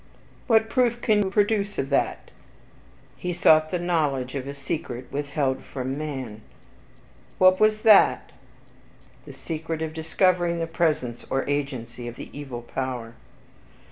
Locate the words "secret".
4.55-5.05, 9.33-9.83